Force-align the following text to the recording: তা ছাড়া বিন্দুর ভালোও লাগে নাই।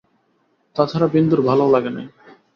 তা 0.75 0.83
ছাড়া 0.85 1.07
বিন্দুর 1.07 1.41
ভালোও 1.41 1.73
লাগে 1.75 1.91
নাই। 1.95 2.07